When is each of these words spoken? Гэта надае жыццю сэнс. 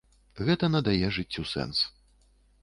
Гэта 0.47 0.69
надае 0.75 1.11
жыццю 1.19 1.45
сэнс. 1.53 1.83